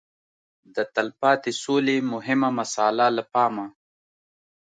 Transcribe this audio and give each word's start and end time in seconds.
د 0.75 0.77
تلپاتې 0.95 1.51
سولې 1.63 1.97
مهمه 2.13 2.49
مساله 2.59 3.05
له 3.17 3.23
پامه 3.33 3.65